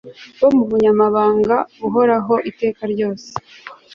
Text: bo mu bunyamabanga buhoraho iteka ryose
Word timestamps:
bo 0.39 0.47
mu 0.55 0.63
bunyamabanga 0.69 1.55
buhoraho 1.79 2.33
iteka 2.49 2.81
ryose 2.93 3.29